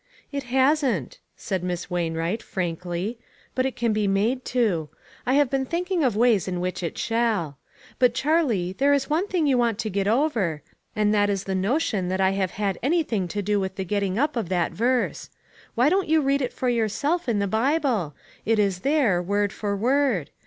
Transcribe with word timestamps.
"It 0.31 0.45
hasn't," 0.45 1.19
said 1.35 1.63
Miss 1.63 1.91
Wainwright, 1.91 2.41
frankly, 2.41 3.19
"but 3.53 3.67
it 3.67 3.75
can 3.75 3.93
be 3.93 4.07
made 4.07 4.43
to. 4.45 4.89
I 5.27 5.35
have 5.35 5.51
been 5.51 5.63
think 5.63 5.91
ing 5.91 6.03
of 6.03 6.15
ways 6.17 6.47
in 6.47 6.59
which 6.59 6.81
it 6.81 6.97
shall. 6.97 7.59
But, 7.99 8.15
Charlie, 8.15 8.73
there 8.73 8.93
is 8.95 9.11
one 9.11 9.27
thing 9.27 9.45
you 9.45 9.59
want 9.59 9.77
to 9.77 9.91
get 9.91 10.07
over, 10.07 10.63
and 10.95 11.13
that 11.13 11.29
is 11.29 11.43
the 11.43 11.53
notion 11.53 12.07
that 12.07 12.19
I 12.19 12.31
have 12.31 12.49
had 12.57 12.79
any 12.81 13.03
thing 13.03 13.27
to 13.27 13.43
do 13.43 13.59
with 13.59 13.75
the 13.75 13.85
getting 13.85 14.17
up 14.17 14.35
of 14.35 14.49
that 14.49 14.71
verse. 14.71 15.29
Why 15.75 15.87
don't 15.87 16.09
you 16.09 16.19
read 16.19 16.41
it 16.41 16.51
for 16.51 16.67
yourself 16.67 17.29
in 17.29 17.37
the 17.37 17.45
Bible? 17.45 18.15
It 18.43 18.57
is 18.57 18.79
there, 18.79 19.21
word 19.21 19.53
for 19.53 19.75
word. 19.77 20.31